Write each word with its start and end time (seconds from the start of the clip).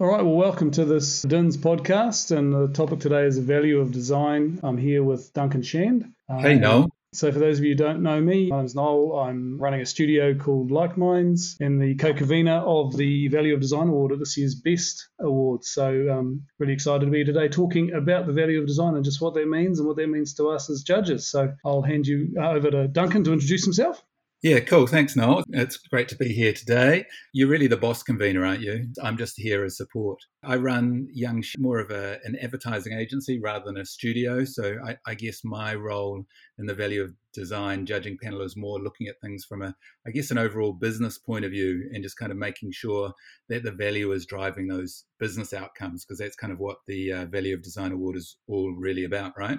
All 0.00 0.06
right, 0.06 0.22
well, 0.22 0.34
welcome 0.34 0.70
to 0.70 0.84
this 0.84 1.24
DINZ 1.24 1.56
podcast. 1.56 2.30
And 2.30 2.52
the 2.52 2.68
topic 2.68 3.00
today 3.00 3.24
is 3.24 3.34
the 3.34 3.42
value 3.42 3.80
of 3.80 3.90
design. 3.90 4.60
I'm 4.62 4.78
here 4.78 5.02
with 5.02 5.32
Duncan 5.32 5.62
Shand. 5.62 6.12
Hey, 6.28 6.54
Noel. 6.54 6.88
So, 7.14 7.32
for 7.32 7.40
those 7.40 7.58
of 7.58 7.64
you 7.64 7.72
who 7.72 7.78
don't 7.78 8.04
know 8.04 8.20
me, 8.20 8.48
my 8.48 8.58
name's 8.58 8.76
Noel. 8.76 9.18
I'm 9.18 9.58
running 9.58 9.80
a 9.80 9.86
studio 9.86 10.36
called 10.36 10.70
Like 10.70 10.96
Minds 10.96 11.56
and 11.58 11.82
the 11.82 11.96
co 11.96 12.12
convenor 12.12 12.62
of 12.64 12.96
the 12.96 13.26
Value 13.26 13.54
of 13.54 13.60
Design 13.60 13.88
Award 13.88 14.12
at 14.12 14.20
this 14.20 14.36
year's 14.36 14.54
Best 14.54 15.08
Award. 15.18 15.64
So, 15.64 16.16
um, 16.16 16.42
really 16.60 16.74
excited 16.74 17.04
to 17.04 17.10
be 17.10 17.24
here 17.24 17.26
today 17.26 17.48
talking 17.48 17.92
about 17.92 18.28
the 18.28 18.32
value 18.32 18.60
of 18.60 18.68
design 18.68 18.94
and 18.94 19.04
just 19.04 19.20
what 19.20 19.34
that 19.34 19.48
means 19.48 19.80
and 19.80 19.88
what 19.88 19.96
that 19.96 20.06
means 20.06 20.32
to 20.34 20.46
us 20.50 20.70
as 20.70 20.84
judges. 20.84 21.26
So, 21.26 21.54
I'll 21.64 21.82
hand 21.82 22.06
you 22.06 22.36
over 22.40 22.70
to 22.70 22.86
Duncan 22.86 23.24
to 23.24 23.32
introduce 23.32 23.64
himself. 23.64 24.00
Yeah, 24.40 24.60
cool. 24.60 24.86
Thanks, 24.86 25.16
Noel. 25.16 25.42
It's 25.50 25.78
great 25.78 26.06
to 26.10 26.16
be 26.16 26.28
here 26.28 26.52
today. 26.52 27.06
You're 27.32 27.48
really 27.48 27.66
the 27.66 27.76
boss 27.76 28.04
convener, 28.04 28.46
aren't 28.46 28.60
you? 28.60 28.86
I'm 29.02 29.16
just 29.16 29.34
here 29.36 29.64
as 29.64 29.76
support. 29.76 30.20
I 30.44 30.54
run 30.54 31.08
Young, 31.12 31.42
more 31.58 31.80
of 31.80 31.90
a, 31.90 32.20
an 32.22 32.36
advertising 32.40 32.92
agency 32.92 33.40
rather 33.40 33.64
than 33.64 33.78
a 33.78 33.84
studio. 33.84 34.44
So 34.44 34.76
I, 34.86 34.96
I, 35.08 35.14
guess 35.16 35.40
my 35.42 35.74
role 35.74 36.24
in 36.56 36.66
the 36.66 36.74
value 36.74 37.02
of 37.02 37.14
design 37.34 37.84
judging 37.84 38.16
panel 38.22 38.42
is 38.42 38.56
more 38.56 38.78
looking 38.78 39.08
at 39.08 39.20
things 39.20 39.44
from 39.44 39.60
a, 39.60 39.74
I 40.06 40.12
guess, 40.12 40.30
an 40.30 40.38
overall 40.38 40.72
business 40.72 41.18
point 41.18 41.44
of 41.44 41.50
view 41.50 41.90
and 41.92 42.04
just 42.04 42.16
kind 42.16 42.30
of 42.30 42.38
making 42.38 42.70
sure 42.70 43.12
that 43.48 43.64
the 43.64 43.72
value 43.72 44.12
is 44.12 44.24
driving 44.24 44.68
those 44.68 45.04
business 45.18 45.52
outcomes 45.52 46.04
because 46.04 46.20
that's 46.20 46.36
kind 46.36 46.52
of 46.52 46.60
what 46.60 46.76
the 46.86 47.12
uh, 47.12 47.26
Value 47.26 47.56
of 47.56 47.62
Design 47.64 47.90
Award 47.90 48.14
is 48.14 48.36
all 48.46 48.72
really 48.78 49.02
about, 49.02 49.32
right? 49.36 49.58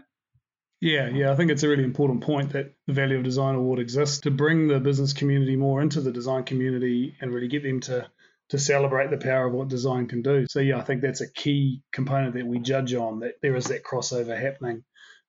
Yeah, 0.81 1.09
yeah, 1.09 1.31
I 1.31 1.35
think 1.35 1.51
it's 1.51 1.63
a 1.63 1.67
really 1.67 1.83
important 1.83 2.21
point 2.21 2.53
that 2.53 2.73
the 2.87 2.93
Value 2.93 3.17
of 3.17 3.23
Design 3.23 3.55
Award 3.55 3.79
exists 3.79 4.21
to 4.21 4.31
bring 4.31 4.67
the 4.69 4.79
business 4.79 5.11
community 5.11 5.57
more 5.57 5.81
into 5.81 5.99
the 5.99 6.11
design 6.11 6.43
community 6.43 7.15
and 7.19 7.33
really 7.33 7.49
get 7.49 7.63
them 7.63 7.81
to 7.81 8.09
to 8.49 8.57
celebrate 8.57 9.11
the 9.11 9.17
power 9.17 9.45
of 9.45 9.53
what 9.53 9.67
design 9.67 10.07
can 10.07 10.23
do. 10.23 10.47
So 10.49 10.59
yeah, 10.59 10.79
I 10.79 10.81
think 10.81 11.01
that's 11.01 11.21
a 11.21 11.31
key 11.31 11.83
component 11.91 12.33
that 12.33 12.47
we 12.47 12.59
judge 12.59 12.95
on 12.95 13.19
that 13.19 13.35
there 13.41 13.55
is 13.55 13.65
that 13.65 13.83
crossover 13.83 14.39
happening. 14.39 14.83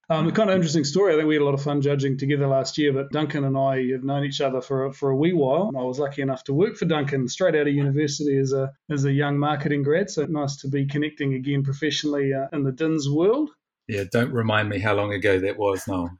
Um, 0.08 0.26
a 0.26 0.32
kind 0.32 0.50
of 0.50 0.56
interesting 0.56 0.84
story. 0.84 1.12
I 1.12 1.16
think 1.16 1.28
we 1.28 1.34
had 1.34 1.42
a 1.42 1.44
lot 1.44 1.54
of 1.54 1.62
fun 1.62 1.82
judging 1.82 2.16
together 2.16 2.46
last 2.48 2.78
year, 2.78 2.92
but 2.92 3.10
Duncan 3.10 3.44
and 3.44 3.56
I 3.56 3.88
have 3.90 4.02
known 4.02 4.24
each 4.24 4.40
other 4.40 4.60
for 4.60 4.86
a, 4.86 4.92
for 4.92 5.10
a 5.10 5.16
wee 5.16 5.32
while. 5.32 5.70
I 5.78 5.82
was 5.82 6.00
lucky 6.00 6.22
enough 6.22 6.42
to 6.44 6.54
work 6.54 6.76
for 6.76 6.86
Duncan 6.86 7.28
straight 7.28 7.54
out 7.54 7.68
of 7.68 7.74
university 7.74 8.36
as 8.38 8.52
a 8.52 8.72
as 8.90 9.04
a 9.04 9.12
young 9.12 9.38
marketing 9.38 9.82
grad. 9.82 10.10
So 10.10 10.24
nice 10.24 10.56
to 10.62 10.68
be 10.68 10.86
connecting 10.86 11.34
again 11.34 11.62
professionally 11.62 12.32
uh, 12.32 12.48
in 12.52 12.64
the 12.64 12.72
DINZ 12.72 13.12
world. 13.12 13.50
Yeah, 13.90 14.04
don't 14.10 14.32
remind 14.32 14.68
me 14.68 14.78
how 14.78 14.94
long 14.94 15.12
ago 15.12 15.40
that 15.40 15.58
was 15.58 15.88
now. 15.88 16.10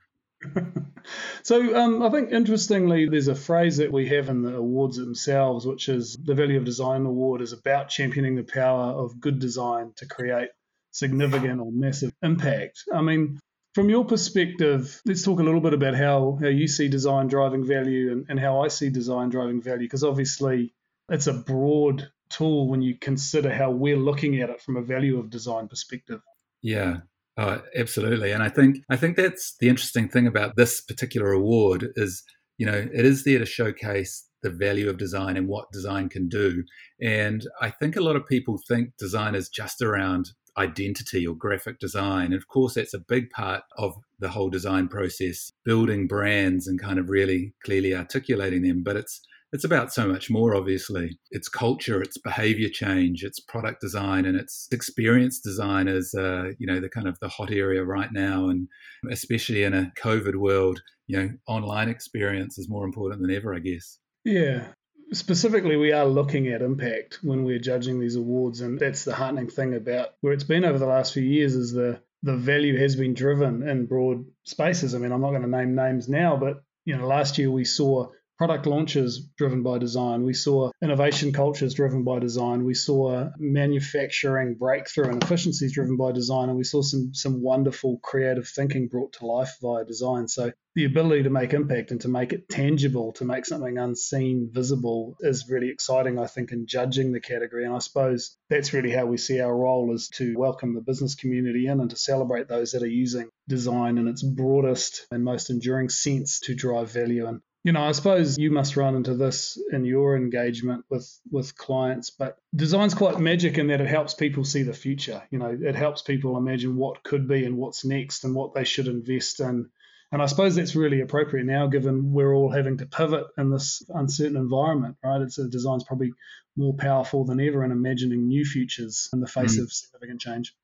so 1.45 1.77
um, 1.77 2.03
I 2.03 2.11
think 2.11 2.33
interestingly, 2.33 3.09
there's 3.09 3.29
a 3.29 3.35
phrase 3.37 3.77
that 3.77 3.93
we 3.93 4.09
have 4.09 4.29
in 4.29 4.43
the 4.43 4.57
awards 4.57 4.97
themselves, 4.97 5.65
which 5.65 5.89
is 5.89 6.17
the 6.17 6.35
Value 6.35 6.59
of 6.59 6.65
Design 6.65 7.07
Award 7.07 7.43
is 7.43 7.53
about 7.53 7.89
championing 7.89 8.35
the 8.35 8.43
power 8.43 8.91
of 8.93 9.21
good 9.21 9.39
design 9.39 9.93
to 9.99 10.07
create 10.07 10.49
significant 10.91 11.61
or 11.61 11.71
massive 11.71 12.13
impact. 12.25 12.83
I 12.93 13.03
mean, 13.03 13.39
from 13.77 13.89
your 13.89 14.05
perspective, 14.05 15.01
let's 15.05 15.23
talk 15.23 15.39
a 15.39 15.45
little 15.45 15.61
bit 15.61 15.75
about 15.75 15.95
how, 15.95 16.39
how 16.41 16.49
you 16.49 16.67
see 16.67 16.89
design 16.89 17.29
driving 17.29 17.65
value 17.65 18.11
and, 18.11 18.27
and 18.29 18.41
how 18.41 18.63
I 18.63 18.69
see 18.69 18.91
design 18.91 19.29
driving 19.29 19.63
value, 19.63 19.87
because 19.87 20.03
obviously 20.03 20.75
it's 21.09 21.29
a 21.29 21.35
broad 21.35 22.11
tool 22.31 22.69
when 22.69 22.83
you 22.83 22.97
consider 22.99 23.53
how 23.53 23.71
we're 23.71 23.97
looking 23.97 24.41
at 24.41 24.51
it 24.51 24.61
from 24.61 24.77
a 24.77 24.83
value 24.83 25.21
of 25.21 25.31
design 25.31 25.69
perspective. 25.69 26.21
Yeah, 26.63 26.99
Oh, 27.39 27.63
absolutely. 27.77 28.33
And 28.33 28.43
I 28.43 28.49
think 28.49 28.79
I 28.91 28.97
think 28.97 29.17
that's 29.17 29.57
the 29.61 29.69
interesting 29.69 30.09
thing 30.09 30.27
about 30.27 30.57
this 30.57 30.81
particular 30.81 31.33
award 31.33 31.89
is, 31.97 32.23
you 32.59 32.67
know, 32.67 32.89
it 32.93 33.05
is 33.05 33.25
there 33.25 33.39
to 33.39 33.47
showcase 33.47 34.27
the 34.43 34.51
value 34.51 34.89
of 34.89 34.99
design 34.99 35.37
and 35.37 35.49
what 35.49 35.71
design 35.73 36.09
can 36.09 36.29
do. 36.29 36.65
And 37.01 37.47
I 37.61 37.71
think 37.71 37.97
a 37.97 38.01
lot 38.01 38.17
of 38.17 38.27
people 38.27 38.59
think 38.67 38.97
design 38.99 39.35
is 39.35 39.49
just 39.49 39.83
around 39.83 40.31
identity 40.57 41.27
or 41.27 41.35
graphic 41.35 41.79
design. 41.79 42.27
And 42.27 42.35
of 42.35 42.49
course, 42.49 42.75
that's 42.75 42.95
a 42.95 42.99
big 42.99 43.31
part 43.31 43.63
of 43.79 43.95
the 44.19 44.29
whole 44.29 44.51
design 44.51 44.89
process, 44.89 45.51
building 45.65 46.07
brands 46.07 46.67
and 46.67 46.81
kind 46.81 46.99
of 46.99 47.09
really 47.09 47.55
clearly 47.65 47.95
articulating 47.95 48.63
them. 48.63 48.83
But 48.83 48.97
it's 48.97 49.21
it's 49.53 49.65
about 49.65 49.93
so 49.93 50.07
much 50.07 50.31
more 50.31 50.55
obviously. 50.55 51.19
It's 51.31 51.49
culture 51.49 52.01
it's 52.03 52.19
behavior 52.19 52.69
change 52.69 53.25
it's 53.25 53.41
product 53.41 53.81
design 53.81 54.25
and 54.25 54.37
it's 54.37 54.69
experience 54.73 55.41
design 55.41 55.89
is 55.89 56.15
uh, 56.15 56.51
you 56.59 56.67
know 56.67 56.81
the 56.81 56.89
kind 56.89 57.09
of 57.09 57.19
the 57.21 57.29
hot 57.29 57.51
area 57.51 57.85
right 57.85 58.13
now 58.13 58.49
and 58.49 58.69
especially 59.11 59.63
in 59.63 59.75
a 59.75 59.93
covid 59.99 60.37
world 60.37 60.81
you 61.07 61.19
know 61.19 61.31
online 61.47 61.89
experience 61.89 62.59
is 62.59 62.69
more 62.69 62.85
important 62.85 63.23
than 63.23 63.31
ever 63.31 63.55
i 63.55 63.59
guess. 63.59 63.99
Yeah. 64.25 64.67
Specifically 65.13 65.77
we 65.77 65.93
are 65.93 66.07
looking 66.07 66.47
at 66.49 66.63
impact 66.63 67.19
when 67.23 67.45
we're 67.45 67.59
judging 67.59 67.99
these 67.99 68.15
awards 68.15 68.61
and 68.61 68.79
that's 68.79 69.05
the 69.05 69.15
heartening 69.15 69.49
thing 69.49 69.75
about 69.75 70.11
where 70.21 70.33
it's 70.33 70.45
been 70.45 70.65
over 70.65 70.79
the 70.79 70.87
last 70.87 71.13
few 71.13 71.25
years 71.25 71.55
is 71.55 71.73
the 71.73 72.01
the 72.23 72.37
value 72.37 72.79
has 72.79 72.97
been 72.97 73.15
driven 73.15 73.67
in 73.67 73.87
broad 73.87 74.27
spaces. 74.45 74.95
I 74.95 74.99
mean 74.99 75.11
i'm 75.11 75.21
not 75.21 75.31
going 75.31 75.43
to 75.43 75.49
name 75.49 75.75
names 75.75 76.09
now 76.09 76.37
but 76.37 76.63
you 76.85 76.97
know 76.97 77.07
last 77.09 77.39
year 77.39 77.51
we 77.51 77.65
saw 77.65 78.11
product 78.41 78.67
launches 78.67 79.29
driven 79.37 79.63
by 79.63 79.77
design. 79.77 80.23
We 80.23 80.33
saw 80.33 80.71
innovation 80.83 81.31
cultures 81.31 81.75
driven 81.75 82.05
by 82.05 82.21
design. 82.21 82.65
We 82.65 82.73
saw 82.73 83.29
manufacturing 83.39 84.55
breakthrough 84.55 85.11
and 85.11 85.23
efficiencies 85.23 85.75
driven 85.75 85.99
by 85.99 86.13
design. 86.13 86.49
And 86.49 86.57
we 86.57 86.65
saw 86.65 86.81
some, 86.81 87.13
some 87.13 87.43
wonderful 87.43 87.99
creative 88.03 88.49
thinking 88.49 88.89
brought 88.89 89.13
to 89.19 89.27
life 89.27 89.59
via 89.61 89.85
design. 89.85 90.27
So 90.27 90.53
the 90.75 90.87
ability 90.87 91.25
to 91.25 91.31
make 91.31 91.53
impact 91.53 91.91
and 91.91 92.01
to 92.01 92.09
make 92.09 92.33
it 92.33 92.49
tangible, 92.49 93.13
to 93.15 93.27
make 93.27 93.45
something 93.45 93.77
unseen 93.77 94.49
visible 94.51 95.17
is 95.21 95.51
really 95.51 95.69
exciting, 95.69 96.19
I 96.19 96.27
think, 96.27 96.51
in 96.51 96.67
judging 96.67 97.13
the 97.13 97.21
category. 97.21 97.67
And 97.67 97.75
I 97.75 97.81
suppose 97.81 98.39
that's 98.49 98.73
really 98.73 98.91
how 98.91 99.05
we 99.05 99.19
see 99.19 99.41
our 99.41 99.55
role 99.55 99.93
is 99.95 100.09
to 100.15 100.35
welcome 100.39 100.75
the 100.75 100.81
business 100.81 101.15
community 101.15 101.67
in 101.67 101.79
and 101.79 101.91
to 101.91 101.97
celebrate 101.97 102.49
those 102.49 102.73
that 102.73 102.83
are 102.83 102.87
using 102.87 103.29
design 103.49 103.99
in 103.99 104.09
its 104.09 104.23
broadest 104.23 105.07
and 105.11 105.25
most 105.25 105.51
enduring 105.51 105.91
sense 105.91 106.41
to 106.45 106.55
drive 106.55 106.91
value. 106.91 107.27
And 107.27 107.43
you 107.63 107.73
know, 107.73 107.83
I 107.83 107.93
suppose 107.93 108.39
you 108.39 108.51
must 108.51 108.77
run 108.77 108.97
into 108.97 109.15
this 109.15 109.59
in 109.71 109.85
your 109.85 110.17
engagement 110.17 110.85
with 110.89 111.21
with 111.31 111.57
clients, 111.57 112.09
but 112.11 112.39
design's 112.55 112.95
quite 112.95 113.19
magic 113.19 113.59
in 113.59 113.67
that 113.67 113.83
it 113.83 113.87
helps 113.87 114.15
people 114.15 114.45
see 114.45 114.63
the 114.63 114.73
future. 114.73 115.23
You 115.31 115.39
know, 115.39 115.59
it 115.61 115.75
helps 115.75 116.01
people 116.01 116.39
imagine 116.39 116.77
what 116.77 117.03
could 117.03 117.29
be 117.29 117.45
and 117.45 117.59
what's 117.59 117.85
next 117.85 118.25
and 118.25 118.35
what 118.35 118.55
they 118.55 118.65
should 118.65 118.89
invest 118.89 119.41
in. 119.41 119.69
And 120.13 120.21
I 120.21 120.27
suppose 120.27 120.57
that's 120.57 120.75
really 120.75 121.03
appropriate 121.03 121.45
now, 121.45 121.67
given 121.67 122.13
we're 122.13 122.35
all 122.35 122.51
having 122.51 122.79
to 122.79 122.87
pivot 122.87 123.27
in 123.39 123.51
this 123.51 123.83
uncertain 123.91 124.37
environment, 124.37 124.97
right? 125.05 125.21
It's 125.21 125.39
a 125.39 125.49
design's 125.49 125.85
probably 125.85 126.15
more 126.57 126.75
powerful 126.75 127.25
than 127.25 127.41
ever 127.41 127.65
in 127.65 127.71
imagining 127.71 128.27
new 128.27 128.45
futures 128.45 129.09
in 129.13 129.21
the 129.21 129.29
face 129.29 129.59
mm. 129.59 129.63
of 129.63 129.73
significant 129.73 130.21
change. 130.21 130.55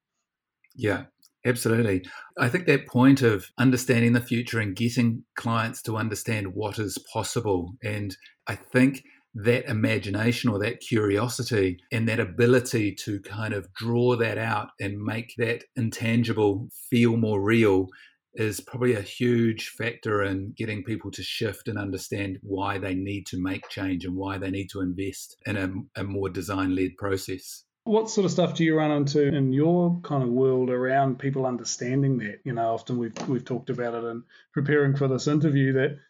Yeah, 0.75 1.05
Absolutely. 1.47 2.05
I 2.37 2.49
think 2.49 2.67
that 2.67 2.89
point 2.89 3.23
of 3.23 3.47
understanding 3.57 4.15
the 4.15 4.21
future 4.21 4.59
and 4.59 4.75
getting 4.75 5.23
clients 5.37 5.81
to 5.83 5.97
understand 5.97 6.55
what 6.55 6.81
is 6.81 6.99
possible. 7.13 7.75
And 7.85 8.17
I 8.49 8.57
think 8.57 9.05
that 9.33 9.69
imagination 9.71 10.51
or 10.51 10.59
that 10.59 10.81
curiosity 10.81 11.79
and 11.93 12.09
that 12.09 12.19
ability 12.19 12.97
to 12.97 13.21
kind 13.21 13.55
of 13.55 13.73
draw 13.75 14.17
that 14.17 14.39
out 14.39 14.71
and 14.81 15.01
make 15.01 15.35
that 15.39 15.63
intangible 15.77 16.69
feel 16.91 17.17
more 17.17 17.41
real 17.41 17.87
is 18.35 18.61
probably 18.61 18.95
a 18.95 19.01
huge 19.01 19.69
factor 19.69 20.25
in 20.25 20.53
getting 20.57 20.83
people 20.83 21.13
to 21.13 21.23
shift 21.23 21.69
and 21.69 21.79
understand 21.79 22.39
why 22.43 22.77
they 22.77 22.95
need 22.95 23.25
to 23.27 23.41
make 23.41 23.69
change 23.69 24.05
and 24.05 24.17
why 24.17 24.37
they 24.37 24.51
need 24.51 24.69
to 24.69 24.81
invest 24.81 25.37
in 25.47 25.57
a, 25.57 26.01
a 26.01 26.03
more 26.03 26.29
design 26.29 26.75
led 26.75 26.97
process. 26.99 27.66
What 27.87 28.11
sort 28.11 28.25
of 28.25 28.33
stuff 28.33 28.55
do 28.55 28.65
you 28.65 28.77
run 28.77 28.91
into 28.91 29.23
in 29.29 29.53
your 29.53 30.01
kind 30.03 30.25
of 30.25 30.29
world 30.29 30.71
around 30.71 31.21
people 31.21 31.47
understanding 31.47 32.19
that? 32.19 32.41
You 32.43 32.53
know, 32.53 32.75
often 32.75 32.99
we've 32.99 33.17
we've 33.29 33.45
talked 33.45 33.71
about 33.71 33.95
it 33.95 34.05
in 34.05 34.25
preparing 34.53 34.97
for 34.97 35.07
this 35.07 35.29
interview 35.29 35.73
that 35.75 36.01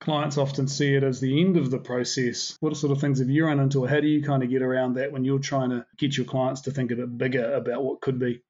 clients 0.00 0.38
often 0.38 0.68
see 0.68 0.94
it 0.94 1.02
as 1.02 1.18
the 1.18 1.40
end 1.40 1.56
of 1.56 1.72
the 1.72 1.80
process. 1.80 2.56
What 2.60 2.76
sort 2.76 2.92
of 2.92 3.00
things 3.00 3.18
have 3.18 3.28
you 3.28 3.46
run 3.46 3.58
into, 3.58 3.84
or 3.84 3.88
how 3.88 3.98
do 3.98 4.06
you 4.06 4.22
kind 4.22 4.44
of 4.44 4.50
get 4.50 4.62
around 4.62 4.94
that 4.94 5.10
when 5.10 5.24
you're 5.24 5.40
trying 5.40 5.70
to 5.70 5.84
get 5.98 6.16
your 6.16 6.26
clients 6.26 6.60
to 6.62 6.70
think 6.70 6.92
a 6.92 6.96
bit 6.96 7.18
bigger 7.18 7.54
about 7.54 7.82
what 7.82 8.00
could 8.00 8.20
be? 8.20 8.42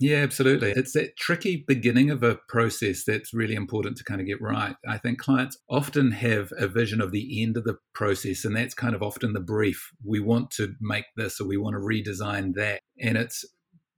Yeah, 0.00 0.18
absolutely. 0.18 0.70
It's 0.70 0.92
that 0.92 1.16
tricky 1.16 1.64
beginning 1.66 2.10
of 2.10 2.22
a 2.22 2.38
process 2.48 3.02
that's 3.04 3.34
really 3.34 3.56
important 3.56 3.96
to 3.96 4.04
kind 4.04 4.20
of 4.20 4.28
get 4.28 4.40
right. 4.40 4.76
I 4.86 4.96
think 4.96 5.18
clients 5.18 5.58
often 5.68 6.12
have 6.12 6.52
a 6.56 6.68
vision 6.68 7.00
of 7.00 7.10
the 7.10 7.42
end 7.42 7.56
of 7.56 7.64
the 7.64 7.78
process, 7.94 8.44
and 8.44 8.54
that's 8.54 8.74
kind 8.74 8.94
of 8.94 9.02
often 9.02 9.32
the 9.32 9.40
brief. 9.40 9.90
We 10.04 10.20
want 10.20 10.52
to 10.52 10.74
make 10.80 11.06
this 11.16 11.40
or 11.40 11.48
we 11.48 11.56
want 11.56 11.74
to 11.74 11.80
redesign 11.80 12.54
that. 12.54 12.80
And 13.00 13.18
it's 13.18 13.44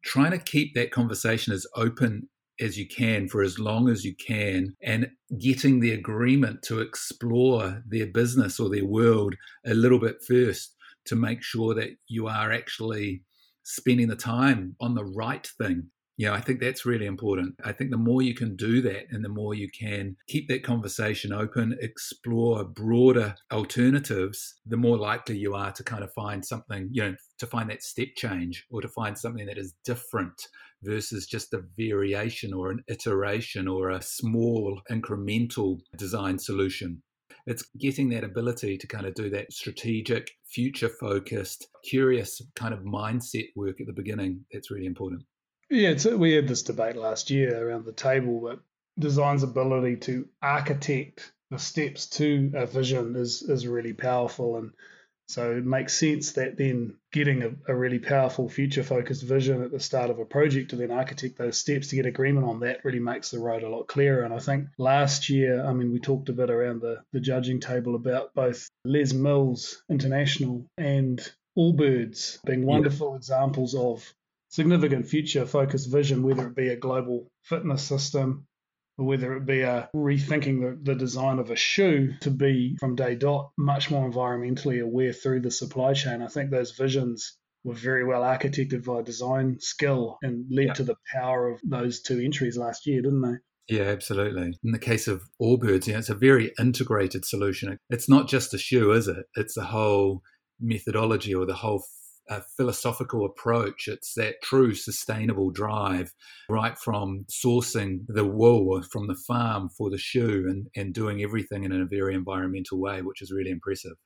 trying 0.03 0.31
to 0.31 0.39
keep 0.39 0.75
that 0.75 0.91
conversation 0.91 1.53
as 1.53 1.67
open 1.77 2.31
as 2.61 2.79
you 2.79 2.87
can 2.89 3.29
for 3.29 3.43
as 3.43 3.59
long 3.59 3.89
as 3.89 4.05
you 4.05 4.15
can 4.17 4.75
and 4.83 5.09
getting 5.39 5.81
the 5.81 5.93
agreement 5.93 6.63
to 6.63 6.81
explore 6.81 7.83
their 7.87 8.07
business 8.07 8.59
or 8.59 8.71
their 8.71 8.85
world 8.85 9.35
a 9.67 9.75
little 9.75 9.99
bit 9.99 10.17
first 10.27 10.75
to 11.07 11.17
make 11.17 11.43
sure 11.43 11.75
that 11.75 11.91
you 12.09 12.27
are 12.27 12.53
actually 12.53 13.23
spending 13.63 14.09
the 14.09 14.17
time 14.17 14.77
on 14.81 14.95
the 14.95 15.05
right 15.05 15.47
thing. 15.59 15.91
You 16.17 16.27
know, 16.27 16.35
I 16.35 16.41
think 16.43 16.61
that's 16.61 16.85
really 16.85 17.07
important. 17.07 17.55
I 17.65 17.73
think 17.73 17.91
the 17.91 17.97
more 17.97 18.21
you 18.21 18.35
can 18.35 18.55
do 18.55 18.83
that 18.83 19.05
and 19.11 19.25
the 19.25 19.31
more 19.31 19.55
you 19.55 19.71
can 19.71 20.17
keep 20.29 20.49
that 20.49 20.63
conversation 20.63 21.33
open, 21.33 21.79
explore 21.81 22.63
broader 22.63 23.37
alternatives, 23.51 24.61
the 24.67 24.77
more 24.77 24.99
likely 24.99 25.39
you 25.39 25.55
are 25.55 25.73
to 25.73 25.83
kind 25.83 26.05
of 26.05 26.13
find 26.13 26.45
something, 26.45 26.91
you 26.93 27.03
know, 27.05 27.15
to 27.39 27.47
find 27.47 27.71
that 27.71 27.83
step 27.83 28.09
change 28.17 28.67
or 28.71 28.83
to 28.83 28.89
find 28.89 29.17
something 29.17 29.47
that 29.47 29.57
is 29.57 29.73
different 29.83 30.47
versus 30.83 31.27
just 31.27 31.55
a 31.55 31.63
variation 31.79 32.53
or 32.53 32.71
an 32.71 32.85
iteration 32.89 33.67
or 33.67 33.89
a 33.89 34.03
small 34.03 34.83
incremental 34.91 35.81
design 35.97 36.39
solution. 36.39 37.03
It's 37.47 37.65
getting 37.79 38.09
that 38.11 38.25
ability 38.25 38.79
to 38.79 38.87
kind 38.87 39.07
of 39.07 39.15
do 39.15 39.31
that 39.31 39.53
strategic, 39.53 40.31
future 40.47 40.89
focused, 40.89 41.69
curious 41.85 42.41
kind 42.55 42.75
of 42.75 42.81
mindset 42.81 43.49
work 43.57 43.81
at 43.81 43.87
the 43.87 43.93
beginning. 43.93 44.45
That's 44.53 44.71
really 44.71 44.87
important. 44.87 45.25
Yeah, 45.71 45.95
we 46.15 46.33
had 46.33 46.49
this 46.49 46.63
debate 46.63 46.97
last 46.97 47.31
year 47.31 47.69
around 47.69 47.85
the 47.85 47.93
table, 47.93 48.41
but 48.41 48.61
design's 48.99 49.45
ability 49.45 49.97
to 49.97 50.29
architect 50.43 51.33
the 51.51 51.59
steps 51.59 52.07
to 52.07 52.53
a 52.55 52.67
vision 52.67 53.17
is 53.17 53.43
is 53.43 53.67
really 53.67 53.93
powerful, 53.93 54.57
and 54.57 54.73
so 55.31 55.53
it 55.53 55.65
makes 55.65 55.95
sense 55.95 56.33
that 56.33 56.57
then 56.57 56.97
getting 57.13 57.45
a, 57.45 57.73
a 57.73 57.75
really 57.75 58.01
powerful 58.01 58.49
future 58.49 58.83
focused 58.83 59.23
vision 59.23 59.63
at 59.63 59.71
the 59.71 59.79
start 59.79 60.11
of 60.11 60.19
a 60.19 60.25
project 60.25 60.71
to 60.71 60.77
then 60.77 60.91
architect 60.91 61.39
those 61.39 61.57
steps 61.57 61.87
to 61.89 61.97
get 61.97 62.05
agreement 62.05 62.47
on 62.47 62.59
that 62.61 62.85
really 62.85 62.99
makes 62.99 63.31
the 63.31 63.39
road 63.39 63.63
a 63.63 63.69
lot 63.69 63.87
clearer. 63.87 64.25
And 64.25 64.35
I 64.35 64.41
think 64.41 64.67
last 64.77 65.31
year, 65.31 65.65
I 65.65 65.73
mean, 65.73 65.93
we 65.93 66.01
talked 66.01 66.31
a 66.31 66.33
bit 66.33 66.51
around 66.51 66.81
the, 66.81 67.03
the 67.13 67.21
judging 67.21 67.61
table 67.61 67.95
about 67.95 68.35
both 68.35 68.69
Les 68.85 69.13
Mills 69.13 69.85
International 69.89 70.67
and 70.77 71.21
Allbirds 71.57 72.45
being 72.45 72.67
wonderful 72.67 73.11
yeah. 73.11 73.17
examples 73.17 73.77
of 73.77 74.13
significant 74.49 75.07
future 75.07 75.47
focused 75.47 75.93
vision, 75.93 76.25
whether 76.25 76.49
it 76.49 76.57
be 76.57 76.71
a 76.71 76.77
global 76.77 77.29
fitness 77.45 77.85
system 77.85 78.49
whether 79.01 79.37
it 79.37 79.47
be 79.47 79.63
a 79.63 79.89
rethinking 79.95 80.61
the, 80.61 80.93
the 80.93 80.99
design 80.99 81.39
of 81.39 81.51
a 81.51 81.57
shoe 81.57 82.13
to 82.21 82.31
be 82.31 82.77
from 82.79 82.95
day 82.95 83.15
dot 83.15 83.51
much 83.57 83.91
more 83.91 84.09
environmentally 84.09 84.83
aware 84.83 85.13
through 85.13 85.41
the 85.41 85.51
supply 85.51 85.93
chain. 85.93 86.23
I 86.23 86.29
think 86.29 86.51
those 86.51 86.73
visions 86.73 87.37
were 87.65 87.75
very 87.75 88.05
well 88.05 88.23
architected 88.23 88.85
by 88.85 89.03
design 89.03 89.59
skill 89.61 90.19
and 90.23 90.47
led 90.51 90.67
yeah. 90.69 90.73
to 90.75 90.85
the 90.85 90.97
power 91.13 91.49
of 91.49 91.61
those 91.63 92.01
two 92.01 92.21
entries 92.21 92.57
last 92.57 92.87
year, 92.87 93.03
didn't 93.03 93.23
they? 93.23 93.77
Yeah, 93.77 93.85
absolutely. 93.85 94.59
In 94.65 94.73
the 94.73 94.79
case 94.79 95.07
of 95.07 95.23
Allbirds, 95.41 95.87
you 95.87 95.93
know, 95.93 96.01
it's 96.01 96.09
a 96.09 96.15
very 96.15 96.53
integrated 96.59 97.25
solution. 97.25 97.79
It's 97.89 98.09
not 98.09 98.29
just 98.29 98.53
a 98.53 98.59
shoe, 98.59 98.91
is 98.93 99.07
it? 99.07 99.27
It's 99.37 99.55
the 99.55 99.65
whole 99.65 100.23
methodology 100.61 101.35
or 101.35 101.47
the 101.47 101.55
whole 101.55 101.85
a 102.31 102.41
philosophical 102.57 103.27
approach. 103.27 103.89
It's 103.89 104.15
that 104.15 104.37
true 104.43 104.75
sustainable 104.75 105.51
drive, 105.51 106.15
right 106.49 106.79
from 106.79 107.27
sourcing 107.29 108.07
the 108.07 108.25
wool 108.25 108.83
from 108.83 109.09
the 109.09 109.19
farm 109.27 109.69
for 109.69 109.91
the 109.91 109.99
shoe 109.99 110.47
and, 110.49 110.69
and 110.77 110.95
doing 110.95 111.23
everything 111.23 111.65
in 111.65 111.73
a 111.73 111.85
very 111.85 112.15
environmental 112.15 112.81
way, 112.81 113.03
which 113.03 113.21
is 113.21 113.33
really 113.33 113.51
impressive. 113.51 113.97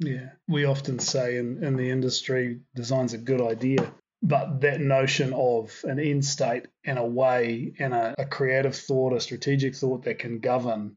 Yeah, 0.00 0.30
we 0.46 0.64
often 0.64 0.98
say 0.98 1.36
in, 1.38 1.64
in 1.64 1.76
the 1.76 1.90
industry, 1.90 2.60
design's 2.74 3.14
a 3.14 3.18
good 3.18 3.40
idea, 3.40 3.92
but 4.22 4.60
that 4.60 4.80
notion 4.80 5.32
of 5.32 5.72
an 5.84 5.98
end 5.98 6.24
state 6.24 6.66
and 6.84 6.98
a 6.98 7.04
way 7.04 7.74
and 7.78 7.94
a, 7.94 8.14
a 8.18 8.26
creative 8.26 8.76
thought, 8.76 9.12
a 9.12 9.20
strategic 9.20 9.74
thought 9.76 10.04
that 10.04 10.18
can 10.18 10.40
govern 10.40 10.96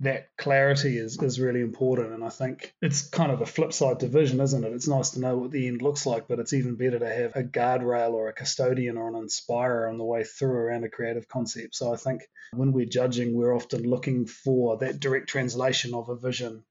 that 0.00 0.28
clarity 0.36 0.96
is, 0.96 1.20
is 1.20 1.40
really 1.40 1.60
important. 1.60 2.12
And 2.12 2.24
I 2.24 2.28
think 2.28 2.72
it's 2.80 3.08
kind 3.08 3.32
of 3.32 3.40
a 3.40 3.46
flip 3.46 3.72
side 3.72 4.00
to 4.00 4.06
vision, 4.06 4.40
isn't 4.40 4.64
it? 4.64 4.72
It's 4.72 4.86
nice 4.86 5.10
to 5.10 5.20
know 5.20 5.36
what 5.36 5.50
the 5.50 5.66
end 5.66 5.82
looks 5.82 6.06
like, 6.06 6.28
but 6.28 6.38
it's 6.38 6.52
even 6.52 6.76
better 6.76 7.00
to 7.00 7.08
have 7.08 7.34
a 7.34 7.42
guardrail 7.42 8.12
or 8.12 8.28
a 8.28 8.32
custodian 8.32 8.96
or 8.96 9.08
an 9.08 9.16
inspirer 9.16 9.88
on 9.88 9.98
the 9.98 10.04
way 10.04 10.22
through 10.22 10.52
around 10.52 10.84
a 10.84 10.88
creative 10.88 11.26
concept. 11.26 11.74
So 11.74 11.92
I 11.92 11.96
think 11.96 12.22
when 12.52 12.72
we're 12.72 12.86
judging, 12.86 13.34
we're 13.34 13.54
often 13.54 13.82
looking 13.82 14.26
for 14.26 14.78
that 14.78 15.00
direct 15.00 15.28
translation 15.28 15.94
of 15.94 16.08
a 16.08 16.16
vision 16.16 16.64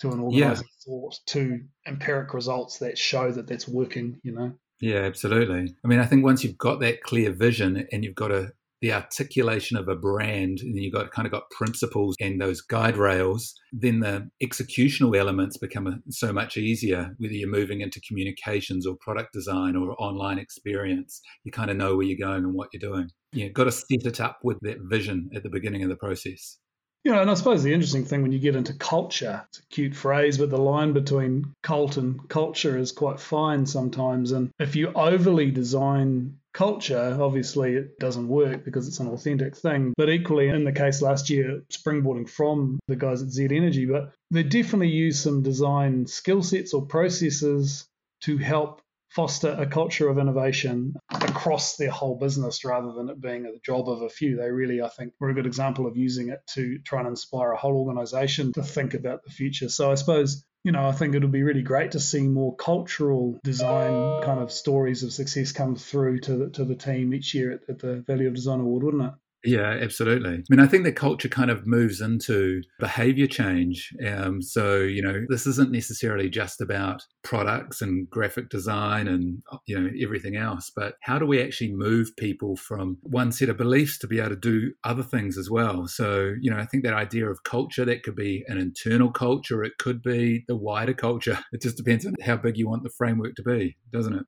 to 0.00 0.12
an 0.12 0.20
organizing 0.20 0.66
yeah. 0.68 0.84
thought 0.86 1.18
to 1.26 1.60
empiric 1.84 2.32
results 2.32 2.78
that 2.78 2.96
show 2.96 3.32
that 3.32 3.48
that's 3.48 3.66
working, 3.66 4.20
you 4.22 4.32
know? 4.32 4.52
Yeah, 4.80 4.98
absolutely. 4.98 5.74
I 5.84 5.88
mean, 5.88 5.98
I 5.98 6.06
think 6.06 6.22
once 6.22 6.44
you've 6.44 6.56
got 6.56 6.78
that 6.80 7.02
clear 7.02 7.32
vision 7.32 7.88
and 7.90 8.04
you've 8.04 8.14
got 8.14 8.30
a 8.30 8.52
the 8.80 8.92
articulation 8.92 9.76
of 9.76 9.88
a 9.88 9.96
brand, 9.96 10.60
and 10.60 10.76
you've 10.76 10.92
got 10.92 11.10
kind 11.10 11.26
of 11.26 11.32
got 11.32 11.50
principles 11.50 12.14
and 12.20 12.40
those 12.40 12.60
guide 12.60 12.96
rails, 12.96 13.54
then 13.72 14.00
the 14.00 14.28
executional 14.42 15.16
elements 15.16 15.56
become 15.56 15.86
uh, 15.86 15.92
so 16.10 16.32
much 16.32 16.56
easier, 16.56 17.14
whether 17.18 17.34
you're 17.34 17.48
moving 17.48 17.80
into 17.80 18.00
communications 18.06 18.86
or 18.86 18.96
product 19.00 19.32
design 19.32 19.76
or 19.76 19.94
online 20.00 20.38
experience. 20.38 21.20
You 21.44 21.52
kind 21.52 21.70
of 21.70 21.76
know 21.76 21.96
where 21.96 22.06
you're 22.06 22.28
going 22.28 22.44
and 22.44 22.54
what 22.54 22.68
you're 22.72 22.92
doing. 22.92 23.10
You've 23.32 23.52
got 23.52 23.64
to 23.64 23.72
set 23.72 24.06
it 24.06 24.20
up 24.20 24.38
with 24.42 24.58
that 24.62 24.78
vision 24.82 25.30
at 25.34 25.42
the 25.42 25.50
beginning 25.50 25.82
of 25.82 25.88
the 25.88 25.96
process. 25.96 26.58
You 27.04 27.12
know, 27.12 27.22
and 27.22 27.30
I 27.30 27.34
suppose 27.34 27.62
the 27.62 27.72
interesting 27.72 28.04
thing 28.04 28.22
when 28.22 28.32
you 28.32 28.38
get 28.38 28.56
into 28.56 28.74
culture, 28.74 29.44
it's 29.48 29.60
a 29.60 29.66
cute 29.68 29.94
phrase, 29.94 30.36
but 30.36 30.50
the 30.50 30.58
line 30.58 30.92
between 30.92 31.54
cult 31.62 31.96
and 31.96 32.28
culture 32.28 32.76
is 32.76 32.90
quite 32.90 33.20
fine 33.20 33.66
sometimes. 33.66 34.32
And 34.32 34.50
if 34.58 34.74
you 34.74 34.92
overly 34.94 35.50
design 35.50 36.37
culture, 36.52 37.16
obviously 37.20 37.74
it 37.74 37.98
doesn't 37.98 38.28
work 38.28 38.64
because 38.64 38.88
it's 38.88 39.00
an 39.00 39.08
authentic 39.08 39.56
thing. 39.56 39.92
But 39.96 40.10
equally, 40.10 40.48
in 40.48 40.64
the 40.64 40.72
case 40.72 41.02
last 41.02 41.30
year, 41.30 41.62
springboarding 41.72 42.28
from 42.28 42.78
the 42.88 42.96
guys 42.96 43.22
at 43.22 43.28
Z 43.28 43.48
Energy, 43.50 43.86
but 43.86 44.12
they 44.30 44.42
definitely 44.42 44.88
use 44.88 45.20
some 45.20 45.42
design 45.42 46.06
skill 46.06 46.42
sets 46.42 46.74
or 46.74 46.86
processes 46.86 47.86
to 48.22 48.36
help 48.36 48.80
foster 49.10 49.56
a 49.58 49.66
culture 49.66 50.08
of 50.08 50.18
innovation 50.18 50.94
across 51.10 51.76
their 51.76 51.90
whole 51.90 52.18
business 52.18 52.64
rather 52.64 52.92
than 52.92 53.08
it 53.08 53.20
being 53.20 53.46
a 53.46 53.58
job 53.64 53.88
of 53.88 54.02
a 54.02 54.08
few. 54.08 54.36
They 54.36 54.50
really, 54.50 54.82
I 54.82 54.88
think, 54.88 55.14
were 55.18 55.30
a 55.30 55.34
good 55.34 55.46
example 55.46 55.86
of 55.86 55.96
using 55.96 56.28
it 56.28 56.40
to 56.54 56.78
try 56.80 57.00
and 57.00 57.08
inspire 57.08 57.52
a 57.52 57.56
whole 57.56 57.76
organization 57.76 58.52
to 58.52 58.62
think 58.62 58.94
about 58.94 59.24
the 59.24 59.30
future. 59.30 59.68
So 59.68 59.90
I 59.90 59.94
suppose 59.94 60.44
you 60.64 60.72
know, 60.72 60.86
I 60.86 60.92
think 60.92 61.14
it'll 61.14 61.28
be 61.28 61.42
really 61.42 61.62
great 61.62 61.92
to 61.92 62.00
see 62.00 62.22
more 62.22 62.54
cultural 62.56 63.38
design 63.44 64.22
kind 64.22 64.40
of 64.40 64.52
stories 64.52 65.02
of 65.02 65.12
success 65.12 65.52
come 65.52 65.76
through 65.76 66.20
to 66.20 66.36
the, 66.36 66.50
to 66.50 66.64
the 66.64 66.74
team 66.74 67.14
each 67.14 67.34
year 67.34 67.52
at, 67.52 67.60
at 67.68 67.78
the 67.78 67.96
Value 68.06 68.28
of 68.28 68.34
Design 68.34 68.60
Award, 68.60 68.82
wouldn't 68.82 69.04
it? 69.04 69.12
Yeah, 69.44 69.78
absolutely. 69.80 70.34
I 70.34 70.42
mean, 70.50 70.58
I 70.58 70.66
think 70.66 70.82
the 70.82 70.92
culture 70.92 71.28
kind 71.28 71.48
of 71.48 71.64
moves 71.64 72.00
into 72.00 72.60
behavior 72.80 73.28
change. 73.28 73.92
Um, 74.04 74.42
so, 74.42 74.78
you 74.78 75.00
know, 75.00 75.24
this 75.28 75.46
isn't 75.46 75.70
necessarily 75.70 76.28
just 76.28 76.60
about 76.60 77.02
products 77.22 77.80
and 77.80 78.10
graphic 78.10 78.48
design 78.48 79.06
and, 79.06 79.40
you 79.66 79.78
know, 79.78 79.88
everything 80.02 80.34
else, 80.36 80.72
but 80.74 80.94
how 81.02 81.20
do 81.20 81.24
we 81.26 81.40
actually 81.40 81.72
move 81.72 82.10
people 82.16 82.56
from 82.56 82.98
one 83.02 83.30
set 83.30 83.48
of 83.48 83.56
beliefs 83.56 83.96
to 83.98 84.08
be 84.08 84.18
able 84.18 84.30
to 84.30 84.36
do 84.36 84.72
other 84.82 85.04
things 85.04 85.38
as 85.38 85.48
well? 85.48 85.86
So, 85.86 86.34
you 86.40 86.50
know, 86.50 86.58
I 86.58 86.66
think 86.66 86.82
that 86.82 86.94
idea 86.94 87.30
of 87.30 87.44
culture, 87.44 87.84
that 87.84 88.02
could 88.02 88.16
be 88.16 88.44
an 88.48 88.58
internal 88.58 89.10
culture, 89.12 89.62
it 89.62 89.78
could 89.78 90.02
be 90.02 90.44
the 90.48 90.56
wider 90.56 90.94
culture. 90.94 91.38
It 91.52 91.62
just 91.62 91.76
depends 91.76 92.04
on 92.06 92.14
how 92.22 92.36
big 92.36 92.56
you 92.56 92.68
want 92.68 92.82
the 92.82 92.90
framework 92.90 93.34
to 93.36 93.42
be, 93.42 93.76
doesn't 93.92 94.14
it? 94.14 94.26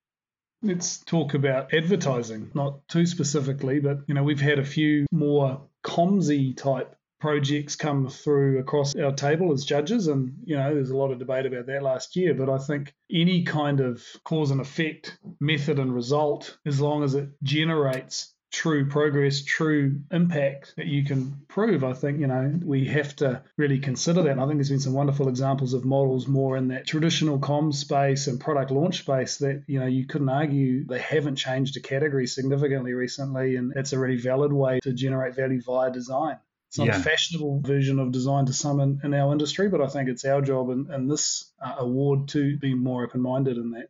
Let's 0.62 0.99
talk 0.99 1.35
about 1.35 1.73
advertising, 1.73 2.50
not 2.55 2.87
too 2.88 3.07
specifically, 3.07 3.81
but 3.81 4.00
you 4.07 4.14
know, 4.14 4.23
we've 4.23 4.40
had 4.40 4.59
a 4.59 4.64
few 4.64 5.07
more 5.11 5.62
comsy 5.83 6.52
type 6.52 6.95
projects 7.21 7.76
come 7.76 8.09
through 8.09 8.59
across 8.59 8.97
our 8.97 9.12
table 9.12 9.52
as 9.52 9.64
judges 9.64 10.09
and 10.09 10.33
you 10.45 10.57
know 10.57 10.75
there's 10.75 10.90
a 10.90 10.97
lot 10.97 11.12
of 11.12 11.19
debate 11.19 11.45
about 11.45 11.67
that 11.67 11.83
last 11.83 12.17
year 12.17 12.33
but 12.33 12.49
i 12.49 12.57
think 12.57 12.95
any 13.12 13.43
kind 13.43 13.81
of 13.81 14.02
cause 14.25 14.50
and 14.50 14.61
effect 14.61 15.19
method 15.38 15.79
and 15.79 15.95
result 15.95 16.57
as 16.64 16.81
long 16.81 17.05
as 17.05 17.14
it 17.14 17.29
generates 17.43 18.35
true 18.50 18.88
progress, 18.88 19.42
true 19.42 20.00
impact 20.11 20.75
that 20.76 20.87
you 20.87 21.04
can 21.04 21.42
prove. 21.49 21.85
I 21.85 21.92
think, 21.92 22.21
you 22.21 22.26
know, 22.26 22.59
we 22.64 22.87
have 22.87 23.14
to 23.16 23.42
really 23.57 23.78
consider 23.78 24.23
that. 24.23 24.33
And 24.33 24.40
I 24.40 24.47
think 24.47 24.57
there's 24.57 24.71
been 24.71 24.80
some 24.80 24.92
wonderful 24.92 25.28
examples 25.28 25.73
of 25.73 25.85
models 25.85 26.26
more 26.26 26.57
in 26.57 26.69
that 26.69 26.87
traditional 26.87 27.38
com 27.38 27.73
space 27.73 28.26
and 28.26 28.40
product 28.40 28.71
launch 28.71 28.99
space 28.99 29.38
that, 29.38 29.62
you 29.66 29.78
know, 29.78 29.87
you 29.87 30.07
couldn't 30.07 30.28
argue 30.28 30.85
they 30.85 30.99
haven't 30.99 31.37
changed 31.37 31.76
a 31.76 31.80
category 31.80 32.26
significantly 32.26 32.92
recently. 32.92 33.57
And 33.57 33.73
it's 33.76 33.92
a 33.92 33.99
really 33.99 34.16
valid 34.19 34.52
way 34.52 34.80
to 34.80 34.92
generate 34.92 35.37
value 35.37 35.62
via 35.62 35.92
design. 35.92 36.38
It's 36.69 36.78
not 36.78 36.88
yeah. 36.88 36.99
a 36.99 37.02
fashionable 37.02 37.62
version 37.62 37.99
of 37.99 38.12
design 38.12 38.47
to 38.47 38.52
some 38.52 38.78
in, 38.78 39.00
in, 39.02 39.12
our 39.12 39.33
industry, 39.33 39.69
but 39.69 39.80
I 39.80 39.88
think 39.88 40.09
it's 40.09 40.25
our 40.25 40.40
job 40.40 40.71
in, 40.71 40.88
in 40.92 41.09
this 41.09 41.50
uh, 41.61 41.75
award 41.78 42.28
to 42.28 42.57
be 42.59 42.75
more 42.75 43.04
open 43.04 43.21
minded 43.21 43.57
in 43.57 43.73
that. 43.73 43.88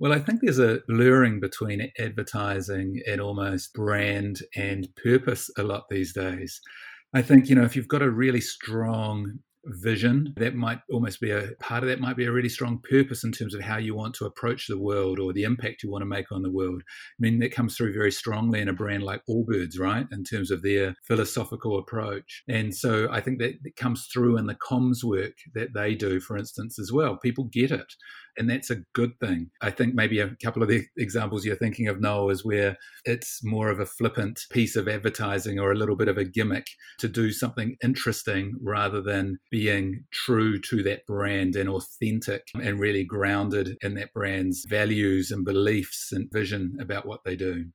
Well, 0.00 0.12
I 0.12 0.20
think 0.20 0.40
there's 0.40 0.60
a 0.60 0.80
blurring 0.86 1.40
between 1.40 1.90
advertising 1.98 3.00
and 3.06 3.20
almost 3.20 3.74
brand 3.74 4.40
and 4.54 4.88
purpose 5.02 5.50
a 5.58 5.64
lot 5.64 5.84
these 5.90 6.12
days. 6.12 6.60
I 7.12 7.22
think, 7.22 7.48
you 7.48 7.56
know, 7.56 7.64
if 7.64 7.74
you've 7.74 7.88
got 7.88 8.02
a 8.02 8.10
really 8.10 8.40
strong 8.40 9.40
vision. 9.68 10.34
That 10.36 10.54
might 10.54 10.80
almost 10.90 11.20
be 11.20 11.30
a 11.30 11.50
part 11.60 11.82
of 11.82 11.88
that, 11.88 12.00
might 12.00 12.16
be 12.16 12.26
a 12.26 12.32
really 12.32 12.48
strong 12.48 12.80
purpose 12.88 13.24
in 13.24 13.32
terms 13.32 13.54
of 13.54 13.60
how 13.60 13.78
you 13.78 13.94
want 13.94 14.14
to 14.14 14.24
approach 14.24 14.66
the 14.66 14.78
world 14.78 15.18
or 15.18 15.32
the 15.32 15.44
impact 15.44 15.82
you 15.82 15.90
want 15.90 16.02
to 16.02 16.06
make 16.06 16.30
on 16.32 16.42
the 16.42 16.50
world. 16.50 16.82
I 16.86 17.18
mean, 17.18 17.38
that 17.40 17.52
comes 17.52 17.76
through 17.76 17.92
very 17.92 18.12
strongly 18.12 18.60
in 18.60 18.68
a 18.68 18.72
brand 18.72 19.02
like 19.02 19.22
Allbirds, 19.28 19.78
right? 19.78 20.06
In 20.12 20.24
terms 20.24 20.50
of 20.50 20.62
their 20.62 20.94
philosophical 21.06 21.78
approach. 21.78 22.42
And 22.48 22.74
so 22.74 23.08
I 23.10 23.20
think 23.20 23.38
that 23.38 23.54
comes 23.76 24.08
through 24.12 24.38
in 24.38 24.46
the 24.46 24.54
comms 24.54 25.04
work 25.04 25.34
that 25.54 25.74
they 25.74 25.94
do, 25.94 26.20
for 26.20 26.36
instance, 26.36 26.78
as 26.78 26.92
well. 26.92 27.16
People 27.16 27.44
get 27.44 27.70
it. 27.70 27.94
And 28.38 28.48
that's 28.48 28.70
a 28.70 28.82
good 28.94 29.18
thing. 29.20 29.50
I 29.60 29.70
think 29.70 29.94
maybe 29.94 30.20
a 30.20 30.34
couple 30.42 30.62
of 30.62 30.68
the 30.68 30.84
examples 30.96 31.44
you're 31.44 31.56
thinking 31.56 31.88
of, 31.88 32.00
Noel, 32.00 32.30
is 32.30 32.44
where 32.44 32.76
it's 33.04 33.42
more 33.44 33.70
of 33.70 33.80
a 33.80 33.86
flippant 33.86 34.40
piece 34.50 34.76
of 34.76 34.88
advertising 34.88 35.58
or 35.58 35.72
a 35.72 35.76
little 35.76 35.96
bit 35.96 36.08
of 36.08 36.18
a 36.18 36.24
gimmick 36.24 36.66
to 36.98 37.08
do 37.08 37.32
something 37.32 37.76
interesting 37.82 38.54
rather 38.62 39.00
than 39.00 39.38
being 39.50 40.04
true 40.12 40.60
to 40.60 40.82
that 40.84 41.04
brand 41.06 41.56
and 41.56 41.68
authentic 41.68 42.42
and 42.54 42.78
really 42.78 43.04
grounded 43.04 43.76
in 43.82 43.94
that 43.94 44.12
brand's 44.12 44.64
values 44.68 45.30
and 45.30 45.44
beliefs 45.44 46.12
and 46.12 46.30
vision 46.32 46.76
about 46.80 47.06
what 47.06 47.20
they 47.24 47.36
do 47.36 47.66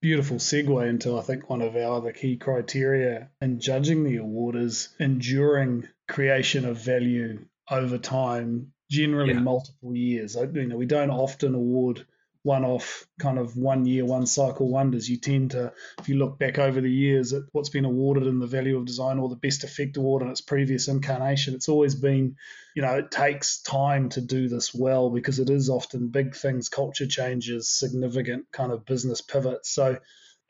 beautiful 0.00 0.36
segue 0.36 0.86
into 0.86 1.16
I 1.16 1.22
think 1.22 1.48
one 1.48 1.62
of 1.62 1.76
our 1.76 1.96
other 1.96 2.12
key 2.12 2.36
criteria 2.36 3.30
in 3.40 3.58
judging 3.58 4.04
the 4.04 4.16
award 4.16 4.54
is 4.54 4.90
enduring 5.00 5.88
creation 6.08 6.66
of 6.66 6.76
value 6.76 7.46
over 7.70 7.98
time, 7.98 8.72
generally 8.90 9.34
yeah. 9.34 9.40
multiple 9.40 9.96
years. 9.96 10.36
You 10.36 10.66
know, 10.66 10.76
we 10.76 10.86
don't 10.86 11.10
often 11.10 11.54
award 11.54 12.06
one-off 12.44 13.06
kind 13.18 13.38
of 13.38 13.56
one 13.56 13.86
year, 13.86 14.04
one 14.04 14.26
cycle 14.26 14.68
wonders. 14.68 15.08
You 15.08 15.16
tend 15.16 15.52
to, 15.52 15.72
if 15.98 16.10
you 16.10 16.16
look 16.16 16.38
back 16.38 16.58
over 16.58 16.78
the 16.78 16.90
years 16.90 17.32
at 17.32 17.42
what's 17.52 17.70
been 17.70 17.86
awarded 17.86 18.26
in 18.26 18.38
the 18.38 18.46
Value 18.46 18.76
of 18.76 18.84
Design 18.84 19.18
or 19.18 19.30
the 19.30 19.36
Best 19.36 19.64
Effect 19.64 19.96
Award 19.96 20.22
in 20.22 20.28
its 20.28 20.42
previous 20.42 20.86
incarnation, 20.86 21.54
it's 21.54 21.70
always 21.70 21.94
been, 21.94 22.36
you 22.76 22.82
know, 22.82 22.98
it 22.98 23.10
takes 23.10 23.62
time 23.62 24.10
to 24.10 24.20
do 24.20 24.48
this 24.48 24.74
well 24.74 25.08
because 25.08 25.38
it 25.38 25.48
is 25.48 25.70
often 25.70 26.08
big 26.08 26.36
things, 26.36 26.68
culture 26.68 27.06
changes, 27.06 27.70
significant 27.70 28.44
kind 28.52 28.72
of 28.72 28.84
business 28.84 29.22
pivots. 29.22 29.70
So 29.70 29.96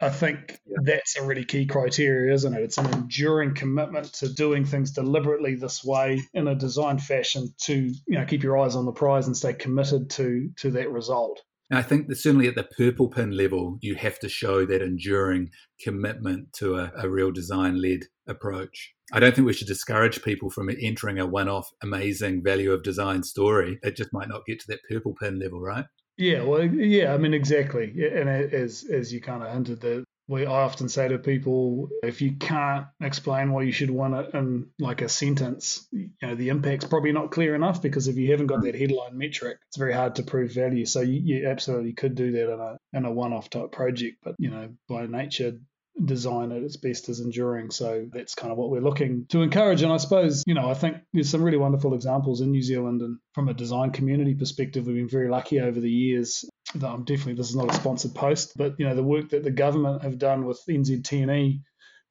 I 0.01 0.11
think 0.11 0.59
yeah. 0.67 0.79
that's 0.83 1.17
a 1.17 1.25
really 1.25 1.45
key 1.45 1.67
criteria, 1.67 2.35
isn't 2.35 2.53
it? 2.53 2.63
It's 2.63 2.79
an 2.79 2.93
enduring 2.93 3.55
commitment 3.55 4.13
to 4.15 4.33
doing 4.33 4.65
things 4.65 4.91
deliberately 4.91 5.55
this 5.55 5.85
way 5.85 6.21
in 6.35 6.49
a 6.49 6.55
designed 6.55 7.03
fashion 7.03 7.55
to, 7.63 7.75
you 7.75 8.19
know, 8.19 8.25
keep 8.25 8.43
your 8.43 8.59
eyes 8.59 8.77
on 8.77 8.87
the 8.87 8.93
prize 8.93 9.27
and 9.27 9.37
stay 9.37 9.55
committed 9.55 10.11
to 10.11 10.51
to 10.59 10.71
that 10.73 10.91
result. 10.91 11.41
And 11.71 11.79
I 11.79 11.83
think 11.83 12.09
that 12.09 12.17
certainly 12.17 12.47
at 12.47 12.57
the 12.57 12.69
purple 12.77 13.09
pin 13.09 13.31
level, 13.37 13.79
you 13.81 13.95
have 13.95 14.19
to 14.21 14.29
show 14.29 14.67
that 14.67 14.83
enduring 14.83 15.51
commitment 15.81 16.53
to 16.55 16.77
a, 16.77 16.93
a 16.99 17.09
real 17.09 17.31
design 17.31 17.81
led 17.81 18.01
approach. 18.27 18.93
I 19.13 19.21
don't 19.21 19.35
think 19.35 19.47
we 19.47 19.53
should 19.53 19.69
discourage 19.69 20.23
people 20.23 20.51
from 20.51 20.71
entering 20.81 21.19
a 21.19 21.27
one 21.27 21.49
off 21.49 21.71
amazing 21.83 22.43
value 22.43 22.73
of 22.73 22.83
design 22.83 23.23
story. 23.23 23.79
It 23.83 23.97
just 23.97 24.13
might 24.13 24.29
not 24.29 24.47
get 24.47 24.61
to 24.61 24.67
that 24.69 24.81
purple 24.89 25.15
pin 25.15 25.39
level, 25.39 25.61
right? 25.61 25.87
Yeah, 26.17 26.43
well, 26.43 26.65
yeah, 26.65 27.13
I 27.13 27.19
mean, 27.19 27.35
exactly. 27.35 27.91
And 28.07 28.29
as 28.29 28.85
as 28.85 29.13
you 29.13 29.21
kind 29.21 29.43
of 29.43 29.53
hinted, 29.53 29.81
that 29.81 30.05
we 30.29 30.47
I 30.47 30.63
often 30.63 30.89
say 30.89 31.09
to 31.09 31.19
people, 31.19 31.89
if 32.03 32.23
you 32.23 32.33
can't 32.37 32.87
explain 33.01 33.53
why 33.53 33.63
you 33.63 33.73
should 33.73 33.91
want 33.91 34.15
it 34.15 34.35
in 34.35 34.69
like 34.79 35.03
a 35.03 35.09
sentence, 35.09 35.87
you 35.93 36.11
know, 36.23 36.35
the 36.35 36.49
impact's 36.49 36.87
probably 36.87 37.13
not 37.13 37.31
clear 37.31 37.55
enough 37.55 37.83
because 37.83 38.09
if 38.09 38.17
you 38.17 38.31
haven't 38.31 38.47
got 38.47 38.61
mm. 38.61 38.65
that 38.65 38.75
headline 38.79 39.19
metric, 39.19 39.59
it's 39.69 39.77
very 39.77 39.93
hard 39.93 40.15
to 40.17 40.23
prove 40.23 40.53
value. 40.53 40.87
So 40.87 41.01
you, 41.01 41.21
you 41.21 41.49
absolutely 41.49 41.93
could 41.93 42.15
do 42.15 42.33
that 42.33 42.53
in 42.53 42.61
a 42.61 42.79
in 42.93 43.05
a 43.05 43.13
one-off 43.13 43.51
type 43.51 43.73
project, 43.73 44.19
but 44.23 44.35
you 44.39 44.51
know, 44.51 44.71
by 44.89 45.07
nature, 45.07 45.55
design 46.03 46.51
at 46.53 46.63
its 46.63 46.77
best 46.77 47.09
is 47.09 47.21
enduring. 47.21 47.71
So 47.71 48.07
that's 48.13 48.35
kind 48.35 48.51
of 48.51 48.59
what 48.59 48.71
we're 48.71 48.81
looking 48.81 49.27
to 49.29 49.43
encourage. 49.43 49.83
And 49.83 49.93
I 49.93 49.97
suppose, 49.99 50.43
you 50.47 50.55
know, 50.55 50.69
I 50.69 50.75
think 50.75 50.97
there's 51.13 51.31
some 51.31 51.43
really 51.43 51.57
wonderful 51.57 51.95
examples 51.95 52.41
in 52.41 52.51
New 52.51 52.63
Zealand. 52.63 53.03
And 53.03 53.19
from 53.33 53.49
a 53.49 53.55
design 53.55 53.91
community 53.91 54.35
perspective, 54.35 54.87
we've 54.87 54.97
been 54.97 55.09
very 55.09 55.29
lucky 55.29 55.61
over 55.61 55.81
the 55.81 55.91
years. 55.91 56.45
That 56.75 56.89
I'm 56.89 57.05
definitely, 57.05 57.35
this 57.35 57.51
is 57.51 57.57
not 57.57 57.71
a 57.71 57.75
sponsored 57.75 58.15
post, 58.15 58.57
but, 58.57 58.75
you 58.79 58.89
know, 58.89 58.97
the 58.97 59.03
work 59.03 59.29
that 59.29 59.45
the 59.45 59.51
government 59.51 60.03
have 60.03 60.19
done 60.19 60.45
with 60.45 60.61
NZTE 60.69 61.61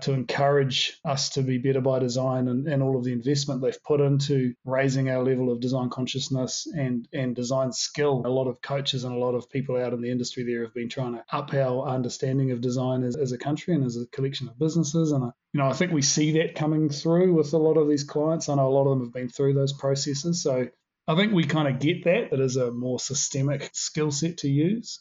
to 0.03 0.13
encourage 0.13 0.99
us 1.05 1.29
to 1.31 1.41
be 1.41 1.57
better 1.57 1.81
by 1.81 1.99
design 1.99 2.47
and, 2.47 2.67
and 2.67 2.83
all 2.83 2.97
of 2.97 3.03
the 3.03 3.11
investment 3.11 3.61
they've 3.61 3.83
put 3.83 4.01
into 4.01 4.53
raising 4.65 5.09
our 5.09 5.23
level 5.23 5.51
of 5.51 5.59
design 5.59 5.89
consciousness 5.89 6.67
and, 6.75 7.07
and 7.13 7.35
design 7.35 7.71
skill. 7.71 8.21
A 8.25 8.29
lot 8.29 8.47
of 8.47 8.61
coaches 8.61 9.03
and 9.03 9.15
a 9.15 9.19
lot 9.19 9.35
of 9.35 9.49
people 9.49 9.77
out 9.77 9.93
in 9.93 10.01
the 10.01 10.11
industry 10.11 10.43
there 10.43 10.63
have 10.63 10.73
been 10.73 10.89
trying 10.89 11.13
to 11.13 11.23
up 11.31 11.53
our 11.53 11.87
understanding 11.87 12.51
of 12.51 12.61
design 12.61 13.03
as, 13.03 13.15
as 13.15 13.31
a 13.31 13.37
country 13.37 13.73
and 13.73 13.85
as 13.85 13.97
a 13.97 14.05
collection 14.07 14.47
of 14.49 14.59
businesses. 14.59 15.11
And, 15.11 15.23
I, 15.23 15.27
you 15.53 15.61
know, 15.61 15.67
I 15.67 15.73
think 15.73 15.91
we 15.91 16.01
see 16.01 16.39
that 16.39 16.55
coming 16.55 16.89
through 16.89 17.33
with 17.33 17.53
a 17.53 17.57
lot 17.57 17.77
of 17.77 17.87
these 17.87 18.03
clients. 18.03 18.49
I 18.49 18.55
know 18.55 18.67
a 18.67 18.69
lot 18.69 18.85
of 18.85 18.97
them 18.97 19.07
have 19.07 19.13
been 19.13 19.29
through 19.29 19.53
those 19.53 19.73
processes. 19.73 20.43
So 20.43 20.67
I 21.07 21.15
think 21.15 21.33
we 21.33 21.45
kind 21.45 21.67
of 21.67 21.79
get 21.79 22.05
that. 22.05 22.33
It 22.33 22.39
is 22.39 22.55
a 22.55 22.71
more 22.71 22.99
systemic 22.99 23.69
skill 23.73 24.11
set 24.11 24.39
to 24.39 24.49
use. 24.49 24.99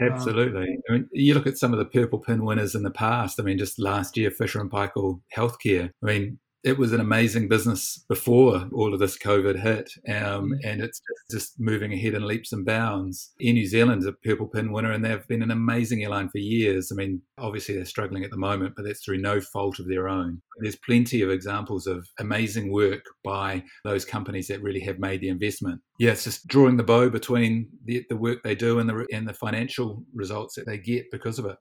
Absolutely. 0.00 0.62
Um, 0.62 0.82
I 0.88 0.92
mean, 0.92 1.08
you 1.12 1.34
look 1.34 1.46
at 1.46 1.58
some 1.58 1.72
of 1.72 1.78
the 1.78 1.84
purple 1.84 2.18
pin 2.18 2.44
winners 2.44 2.74
in 2.74 2.82
the 2.82 2.90
past. 2.90 3.38
I 3.38 3.42
mean, 3.42 3.58
just 3.58 3.78
last 3.78 4.16
year, 4.16 4.30
Fisher 4.30 4.60
and 4.60 4.70
Paykel 4.70 5.20
Healthcare. 5.36 5.90
I 6.02 6.06
mean, 6.06 6.38
it 6.62 6.78
was 6.78 6.92
an 6.92 7.00
amazing 7.00 7.48
business 7.48 8.04
before 8.08 8.68
all 8.72 8.92
of 8.92 9.00
this 9.00 9.16
COVID 9.16 9.58
hit, 9.58 9.90
um, 10.08 10.50
mm. 10.50 10.58
and 10.64 10.82
it's 10.82 11.00
just, 11.30 11.58
moving 11.58 11.92
ahead 11.92 12.14
in 12.14 12.26
leaps 12.26 12.52
and 12.52 12.64
bounds. 12.64 13.32
Air 13.40 13.52
New 13.52 13.66
Zealand's 13.66 14.06
a 14.06 14.12
purple 14.12 14.46
pin 14.46 14.72
winner, 14.72 14.92
and 14.92 15.04
they've 15.04 15.26
been 15.26 15.42
an 15.42 15.50
amazing 15.50 16.02
airline 16.02 16.28
for 16.28 16.38
years. 16.38 16.90
I 16.90 16.94
mean, 16.94 17.22
obviously 17.38 17.74
they're 17.74 17.84
struggling 17.84 18.24
at 18.24 18.30
the 18.30 18.36
moment, 18.36 18.74
but 18.76 18.84
that's 18.84 19.04
through 19.04 19.18
no 19.18 19.40
fault 19.40 19.78
of 19.78 19.88
their 19.88 20.08
own. 20.08 20.40
There's 20.58 20.76
plenty 20.76 21.22
of 21.22 21.30
examples 21.30 21.86
of 21.86 22.06
amazing 22.18 22.72
work 22.72 23.04
by 23.24 23.62
those 23.84 24.04
companies 24.04 24.48
that 24.48 24.62
really 24.62 24.80
have 24.80 24.98
made 24.98 25.20
the 25.20 25.28
investment. 25.28 25.80
Yeah, 25.98 26.12
it's 26.12 26.24
just 26.24 26.46
drawing 26.46 26.76
the 26.76 26.82
bow 26.82 27.10
between 27.10 27.68
the, 27.84 28.04
the 28.08 28.16
work 28.16 28.42
they 28.42 28.54
do 28.54 28.78
and 28.78 28.88
the 28.88 29.06
and 29.12 29.28
the 29.28 29.34
financial 29.34 30.04
results 30.14 30.54
that 30.54 30.66
they 30.66 30.78
get 30.78 31.10
because 31.10 31.38
of 31.38 31.46
it. 31.46 31.58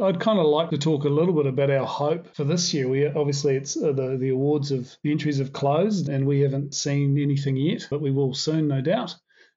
I'd 0.00 0.20
kind 0.20 0.38
of 0.38 0.46
like 0.46 0.70
to 0.70 0.78
talk 0.78 1.04
a 1.04 1.10
little 1.10 1.34
bit 1.34 1.46
about 1.46 1.70
our 1.70 1.86
hope 1.86 2.34
for 2.34 2.44
this 2.44 2.72
year. 2.72 2.88
We 2.88 3.06
obviously 3.06 3.56
it's 3.56 3.76
uh, 3.76 3.92
the 3.92 4.16
the 4.18 4.30
awards 4.30 4.70
of 4.70 4.96
the 5.02 5.10
entries 5.10 5.38
have 5.38 5.52
closed 5.52 6.08
and 6.08 6.26
we 6.26 6.40
haven't 6.40 6.74
seen 6.74 7.18
anything 7.18 7.56
yet, 7.56 7.88
but 7.90 8.00
we 8.00 8.10
will 8.10 8.34
soon, 8.34 8.68
no 8.68 8.80
doubt. 8.80 9.14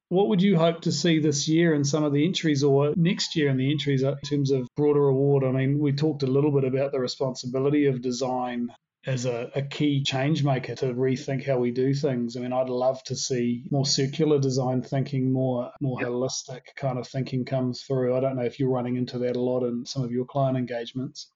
What 0.10 0.28
would 0.28 0.42
you 0.42 0.58
hope 0.58 0.82
to 0.82 0.92
see 0.92 1.20
this 1.20 1.48
year 1.48 1.74
in 1.74 1.84
some 1.84 2.04
of 2.04 2.14
the 2.14 2.26
entries 2.26 2.64
or 2.64 2.94
next 2.96 3.36
year 3.36 3.50
in 3.50 3.58
the 3.58 3.72
entries 3.72 4.04
in 4.04 4.16
terms 4.30 4.52
of 4.52 4.68
broader 4.76 5.08
award? 5.08 5.44
I 5.44 5.52
mean, 5.52 5.80
we 5.80 5.94
talked 5.94 6.24
a 6.24 6.28
little 6.28 6.52
bit 6.52 6.64
about 6.64 6.92
the 6.92 7.00
responsibility 7.00 7.86
of 7.88 8.02
design 8.02 8.70
as 9.06 9.26
a, 9.26 9.52
a, 9.56 9.62
key 9.62 10.04
change 10.04 10.44
maker 10.44 10.74
to 10.76 10.94
rethink 10.94 11.46
how 11.46 11.58
we 11.58 11.72
do 11.72 11.94
things. 11.94 12.36
I 12.36 12.40
mean, 12.40 12.54
I'd 12.54 12.70
love 12.70 13.04
to 13.04 13.16
see 13.16 13.64
more 13.70 13.86
circular 13.86 14.40
design 14.40 14.82
thinking, 14.82 15.32
more 15.32 15.72
more 15.80 16.02
yep. 16.02 16.10
holistic 16.10 16.62
kind 16.76 16.98
of 16.98 17.08
thinking 17.08 17.46
comes 17.46 17.84
through. 17.84 18.16
I 18.16 18.20
don't 18.20 18.36
know 18.36 18.44
if 18.44 18.60
you're 18.60 18.70
running 18.70 18.96
into 18.96 19.20
that 19.20 19.36
a 19.36 19.42
lot 19.42 19.64
in 19.64 19.86
some 19.86 20.04
of 20.04 20.12
your 20.12 20.26
client 20.26 20.58
engagements. 20.58 21.30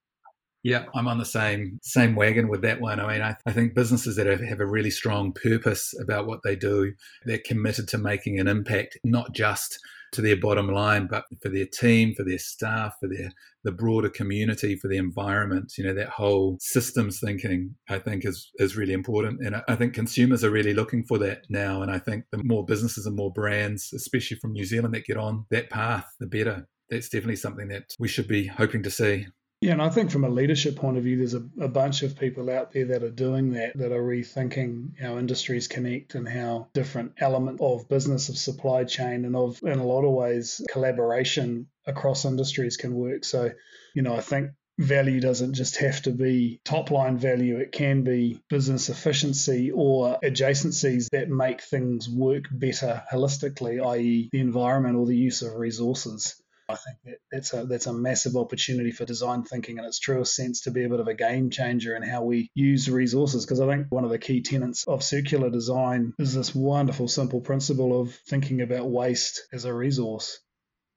Yeah, 0.62 0.86
I'm 0.94 1.08
on 1.08 1.18
the 1.18 1.24
same 1.24 1.78
same 1.82 2.14
wagon 2.14 2.48
with 2.48 2.62
that 2.62 2.80
one. 2.80 3.00
I 3.00 3.12
mean, 3.12 3.22
I, 3.22 3.36
I 3.46 3.52
think 3.52 3.74
businesses 3.74 4.16
that 4.16 4.26
have, 4.26 4.40
have 4.40 4.60
a 4.60 4.66
really 4.66 4.90
strong 4.90 5.32
purpose 5.32 5.94
about 5.98 6.26
what 6.26 6.42
they 6.42 6.56
do, 6.56 6.92
they're 7.24 7.38
committed 7.38 7.88
to 7.88 7.98
making 7.98 8.38
an 8.38 8.48
impact, 8.48 8.98
not 9.04 9.32
just 9.32 9.78
to 10.12 10.22
their 10.22 10.36
bottom 10.36 10.68
line, 10.68 11.06
but 11.10 11.24
for 11.42 11.48
their 11.48 11.66
team, 11.66 12.14
for 12.14 12.24
their 12.24 12.38
staff, 12.38 12.94
for 13.00 13.08
their 13.08 13.32
the 13.62 13.72
broader 13.72 14.08
community, 14.08 14.74
for 14.74 14.88
the 14.88 14.96
environment. 14.96 15.74
You 15.76 15.84
know, 15.84 15.94
that 15.94 16.08
whole 16.08 16.56
systems 16.60 17.20
thinking, 17.20 17.74
I 17.88 17.98
think, 17.98 18.24
is 18.24 18.50
is 18.56 18.76
really 18.76 18.92
important, 18.92 19.40
and 19.44 19.62
I 19.68 19.76
think 19.76 19.94
consumers 19.94 20.44
are 20.44 20.50
really 20.50 20.74
looking 20.74 21.04
for 21.04 21.18
that 21.18 21.42
now. 21.48 21.82
And 21.82 21.90
I 21.90 21.98
think 21.98 22.24
the 22.30 22.42
more 22.42 22.64
businesses 22.64 23.06
and 23.06 23.16
more 23.16 23.32
brands, 23.32 23.92
especially 23.92 24.38
from 24.38 24.52
New 24.52 24.64
Zealand, 24.64 24.94
that 24.94 25.06
get 25.06 25.16
on 25.16 25.46
that 25.50 25.70
path, 25.70 26.06
the 26.18 26.26
better. 26.26 26.68
That's 26.88 27.08
definitely 27.08 27.36
something 27.36 27.68
that 27.68 27.94
we 28.00 28.08
should 28.08 28.26
be 28.26 28.46
hoping 28.46 28.82
to 28.82 28.90
see. 28.90 29.26
Yeah, 29.60 29.72
and 29.72 29.82
I 29.82 29.90
think 29.90 30.10
from 30.10 30.24
a 30.24 30.30
leadership 30.30 30.76
point 30.76 30.96
of 30.96 31.04
view, 31.04 31.18
there's 31.18 31.34
a, 31.34 31.46
a, 31.60 31.68
bunch 31.68 32.02
of 32.02 32.18
people 32.18 32.48
out 32.48 32.72
there 32.72 32.86
that 32.86 33.02
are 33.02 33.10
doing 33.10 33.52
that, 33.52 33.76
that 33.76 33.92
are 33.92 34.02
rethinking 34.02 34.98
how 34.98 35.18
industries 35.18 35.68
connect 35.68 36.14
and 36.14 36.26
how 36.26 36.68
different 36.72 37.12
elements 37.18 37.60
of 37.62 37.86
business, 37.86 38.30
of 38.30 38.38
supply 38.38 38.84
chain, 38.84 39.26
and 39.26 39.36
of, 39.36 39.60
in 39.62 39.78
a 39.78 39.86
lot 39.86 40.06
of 40.06 40.12
ways, 40.12 40.62
collaboration 40.70 41.66
across 41.86 42.24
industries 42.24 42.78
can 42.78 42.94
work. 42.94 43.22
So, 43.26 43.50
you 43.94 44.00
know, 44.00 44.16
I 44.16 44.22
think 44.22 44.52
value 44.78 45.20
doesn't 45.20 45.52
just 45.52 45.76
have 45.76 46.00
to 46.02 46.10
be 46.10 46.62
top 46.64 46.90
line 46.90 47.18
value, 47.18 47.58
it 47.58 47.70
can 47.70 48.02
be 48.02 48.40
business 48.48 48.88
efficiency 48.88 49.72
or 49.72 50.18
adjacencies 50.24 51.10
that 51.10 51.28
make 51.28 51.60
things 51.60 52.08
work 52.08 52.44
better 52.50 53.02
holistically, 53.12 53.86
i.e., 53.92 54.30
the 54.32 54.40
environment 54.40 54.96
or 54.96 55.04
the 55.04 55.16
use 55.16 55.42
of 55.42 55.52
resources. 55.54 56.40
I 56.70 56.76
think 56.76 56.98
that 57.04 57.18
that's 57.30 57.52
a 57.52 57.64
that's 57.64 57.86
a 57.86 57.92
massive 57.92 58.36
opportunity 58.36 58.90
for 58.90 59.04
design 59.04 59.44
thinking 59.44 59.78
in 59.78 59.84
its 59.84 59.98
truest 59.98 60.34
sense 60.34 60.62
to 60.62 60.70
be 60.70 60.84
a 60.84 60.88
bit 60.88 61.00
of 61.00 61.08
a 61.08 61.14
game 61.14 61.50
changer 61.50 61.96
in 61.96 62.02
how 62.02 62.22
we 62.22 62.50
use 62.54 62.88
resources. 62.88 63.44
Because 63.44 63.60
I 63.60 63.66
think 63.66 63.86
one 63.90 64.04
of 64.04 64.10
the 64.10 64.18
key 64.18 64.42
tenets 64.42 64.84
of 64.86 65.02
circular 65.02 65.50
design 65.50 66.12
is 66.18 66.34
this 66.34 66.54
wonderful, 66.54 67.08
simple 67.08 67.40
principle 67.40 68.00
of 68.00 68.14
thinking 68.28 68.60
about 68.60 68.90
waste 68.90 69.46
as 69.52 69.64
a 69.64 69.74
resource. 69.74 70.40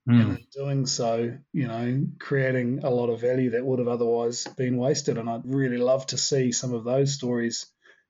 Mm. 0.10 0.22
And 0.22 0.38
in 0.38 0.46
doing 0.54 0.86
so, 0.86 1.38
you 1.54 1.68
know, 1.68 2.06
creating 2.20 2.82
a 2.84 2.90
lot 2.90 3.10
of 3.10 3.22
value 3.22 3.52
that 3.52 3.66
would 3.66 3.80
have 3.80 3.88
otherwise 3.88 4.46
been 4.58 4.78
wasted. 4.78 5.18
And 5.18 5.30
I'd 5.30 5.46
really 5.46 5.78
love 5.78 6.06
to 6.08 6.18
see 6.18 6.52
some 6.52 6.74
of 6.74 6.84
those 6.84 7.14
stories 7.14 7.68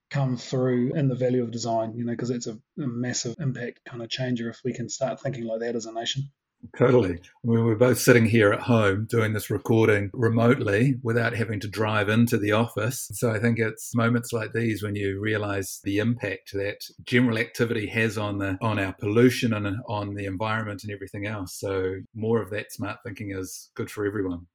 come 0.10 0.38
through 0.38 0.94
in 0.96 1.08
the 1.08 1.16
value 1.16 1.44
of 1.44 1.52
design, 1.52 1.96
you 1.96 2.06
know, 2.06 2.14
because 2.14 2.30
it's 2.30 2.48
a, 2.48 2.54
a 2.54 2.88
massive 2.88 3.36
impact 3.40 3.80
kind 3.86 4.04
of 4.04 4.10
changer 4.10 4.50
if 4.50 4.62
we 4.64 4.74
can 4.74 4.90
start 4.90 5.20
thinking 5.20 5.44
like 5.44 5.60
that 5.62 5.76
as 5.76 5.86
a 5.86 5.92
nation. 5.92 6.32
Totally. 6.78 7.14
I 7.14 7.48
mean, 7.48 7.66
we're 7.66 7.76
both 7.76 8.00
sitting 8.00 8.26
here 8.26 8.52
at 8.52 8.62
home 8.62 9.06
doing 9.10 9.34
this 9.34 9.50
recording 9.50 10.10
remotely 10.14 10.96
without 11.04 11.36
having 11.36 11.60
to 11.60 11.68
drive 11.68 12.10
into 12.10 12.38
the 12.38 12.54
office. 12.54 13.10
So 13.14 13.32
I 13.32 13.40
think 13.40 13.60
it's 13.60 13.94
moments 13.96 14.34
like 14.34 14.54
these 14.54 14.82
when 14.82 14.96
you 14.96 15.20
realize 15.20 15.82
the 15.84 16.00
impact 16.00 16.54
that 16.54 16.78
general 17.04 17.38
activity 17.38 17.88
has 17.88 18.18
on 18.18 18.38
the 18.38 18.58
on 18.62 18.80
our 18.80 18.94
pollution 18.94 19.54
and 19.54 19.68
uh, 19.68 19.72
on 19.88 20.16
the 20.16 20.26
environment 20.26 20.84
and 20.84 20.92
everything 20.92 21.28
else. 21.28 21.54
So 21.60 21.96
more 22.16 22.42
of 22.42 22.50
that 22.52 22.72
smart 22.72 23.00
thinking 23.04 23.32
is 23.32 23.70
good 23.76 23.92
for 23.92 24.06
everyone. 24.06 24.48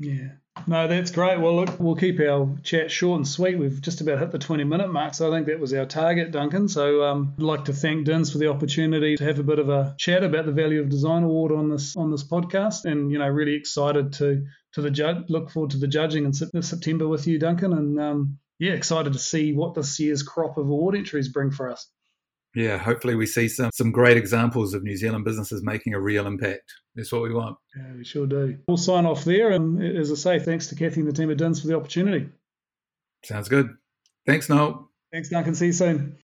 Yeah. 0.00 0.28
No, 0.66 0.88
that's 0.88 1.10
great. 1.10 1.38
Well, 1.38 1.56
look, 1.56 1.78
we'll 1.78 1.94
keep 1.94 2.20
our 2.20 2.56
chat 2.62 2.90
short 2.90 3.18
and 3.18 3.28
sweet. 3.28 3.58
We've 3.58 3.80
just 3.80 4.00
about 4.00 4.18
hit 4.18 4.30
the 4.30 4.38
20 4.38 4.64
minute 4.64 4.90
mark, 4.90 5.14
so 5.14 5.30
I 5.30 5.36
think 5.36 5.46
that 5.46 5.60
was 5.60 5.74
our 5.74 5.84
target, 5.84 6.32
Duncan. 6.32 6.68
So 6.68 7.04
um, 7.04 7.34
I'd 7.38 7.42
like 7.42 7.66
to 7.66 7.74
thank 7.74 8.06
DINZ 8.06 8.32
for 8.32 8.38
the 8.38 8.48
opportunity 8.48 9.16
to 9.16 9.24
have 9.24 9.38
a 9.38 9.44
bit 9.44 9.58
of 9.58 9.68
a 9.68 9.94
chat 9.98 10.24
about 10.24 10.46
the 10.46 10.52
Value 10.52 10.80
of 10.80 10.88
Design 10.88 11.22
Award 11.22 11.52
on 11.52 11.68
this 11.68 11.96
on 11.96 12.10
this 12.10 12.24
podcast, 12.24 12.86
and 12.86 13.12
you 13.12 13.18
know, 13.18 13.28
really 13.28 13.54
excited 13.54 14.14
to 14.14 14.46
to 14.72 14.80
the 14.80 14.90
judge. 14.90 15.26
Look 15.28 15.50
forward 15.50 15.72
to 15.72 15.78
the 15.78 15.86
judging 15.86 16.24
in 16.24 16.32
September 16.32 17.06
with 17.06 17.26
you, 17.26 17.38
Duncan, 17.38 17.74
and 17.74 18.00
um, 18.00 18.38
yeah, 18.58 18.72
excited 18.72 19.12
to 19.12 19.18
see 19.18 19.52
what 19.52 19.74
this 19.74 20.00
year's 20.00 20.22
crop 20.22 20.56
of 20.56 20.66
award 20.66 20.96
entries 20.96 21.28
bring 21.28 21.50
for 21.50 21.70
us 21.70 21.88
yeah, 22.54 22.78
hopefully 22.78 23.14
we 23.14 23.26
see 23.26 23.48
some 23.48 23.70
some 23.72 23.92
great 23.92 24.16
examples 24.16 24.74
of 24.74 24.82
New 24.82 24.96
Zealand 24.96 25.24
businesses 25.24 25.62
making 25.62 25.94
a 25.94 26.00
real 26.00 26.26
impact. 26.26 26.72
That's 26.94 27.12
what 27.12 27.22
we 27.22 27.32
want. 27.32 27.56
Yeah, 27.76 27.92
we 27.96 28.04
sure 28.04 28.26
do. 28.26 28.58
We'll 28.66 28.76
sign 28.76 29.06
off 29.06 29.24
there. 29.24 29.50
And 29.50 29.82
as 29.82 30.10
I 30.10 30.14
say, 30.14 30.38
thanks 30.38 30.66
to 30.68 30.74
Kathy 30.74 31.00
and 31.00 31.08
the 31.08 31.12
team 31.12 31.30
at 31.30 31.38
DINZ 31.38 31.60
for 31.60 31.68
the 31.68 31.76
opportunity. 31.76 32.28
Sounds 33.24 33.48
good. 33.48 33.68
Thanks, 34.26 34.48
Noel. 34.48 34.90
Thanks, 35.12 35.28
Duncan. 35.28 35.54
See 35.54 35.66
you 35.66 35.72
soon. 35.72 36.20